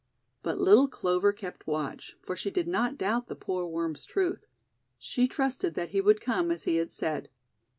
[0.41, 4.47] But little Clover kept' watch, for she did not doubt the poor Worm's truth.
[4.97, 7.29] She trusted that he would come as he had said.